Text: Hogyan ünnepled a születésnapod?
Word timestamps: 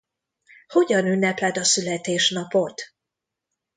Hogyan 0.67 1.05
ünnepled 1.05 1.57
a 1.57 1.63
születésnapod? 1.63 2.73